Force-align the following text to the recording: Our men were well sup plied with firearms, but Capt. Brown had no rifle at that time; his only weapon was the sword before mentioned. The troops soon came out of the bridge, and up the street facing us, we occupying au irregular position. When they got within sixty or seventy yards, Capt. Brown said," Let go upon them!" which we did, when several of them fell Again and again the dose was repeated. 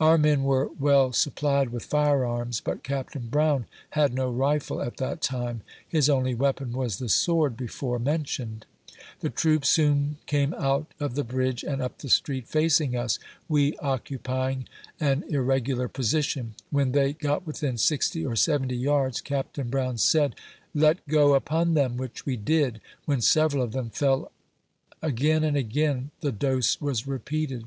Our 0.00 0.18
men 0.18 0.42
were 0.42 0.68
well 0.80 1.12
sup 1.12 1.36
plied 1.36 1.68
with 1.68 1.84
firearms, 1.84 2.60
but 2.60 2.82
Capt. 2.82 3.14
Brown 3.30 3.66
had 3.90 4.12
no 4.12 4.28
rifle 4.28 4.82
at 4.82 4.96
that 4.96 5.22
time; 5.22 5.60
his 5.86 6.10
only 6.10 6.34
weapon 6.34 6.72
was 6.72 6.98
the 6.98 7.08
sword 7.08 7.56
before 7.56 8.00
mentioned. 8.00 8.66
The 9.20 9.30
troops 9.30 9.68
soon 9.68 10.16
came 10.26 10.54
out 10.54 10.92
of 10.98 11.14
the 11.14 11.22
bridge, 11.22 11.62
and 11.62 11.80
up 11.80 11.98
the 11.98 12.08
street 12.08 12.48
facing 12.48 12.96
us, 12.96 13.20
we 13.48 13.76
occupying 13.78 14.68
au 15.00 15.22
irregular 15.28 15.86
position. 15.86 16.56
When 16.70 16.90
they 16.90 17.12
got 17.12 17.46
within 17.46 17.78
sixty 17.78 18.26
or 18.26 18.34
seventy 18.34 18.76
yards, 18.76 19.20
Capt. 19.20 19.54
Brown 19.70 19.98
said," 19.98 20.34
Let 20.74 21.06
go 21.06 21.34
upon 21.34 21.74
them!" 21.74 21.96
which 21.96 22.26
we 22.26 22.36
did, 22.36 22.80
when 23.04 23.20
several 23.20 23.62
of 23.62 23.70
them 23.70 23.90
fell 23.90 24.32
Again 25.00 25.44
and 25.44 25.56
again 25.56 26.10
the 26.22 26.32
dose 26.32 26.80
was 26.80 27.06
repeated. 27.06 27.66